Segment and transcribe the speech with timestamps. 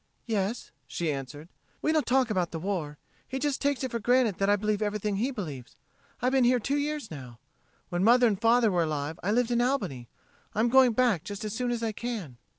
[0.25, 1.47] "Yes," she answered.
[1.83, 2.97] "We don't talk about the war.
[3.27, 5.75] He just takes it for granted that I believe everything he believes.
[6.23, 7.37] I've been here two years now.
[7.89, 10.09] When mother and father were alive I lived in Albany.
[10.55, 12.37] I'm going back just as soon as I can.